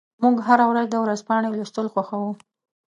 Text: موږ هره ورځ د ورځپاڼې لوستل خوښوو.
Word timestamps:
موږ 0.21 0.35
هره 0.47 0.65
ورځ 0.71 0.87
د 0.89 0.95
ورځپاڼې 1.03 1.47
لوستل 1.51 1.85
خوښوو. 1.93 2.31